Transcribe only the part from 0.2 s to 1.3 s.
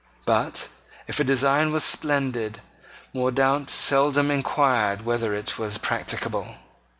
But, if a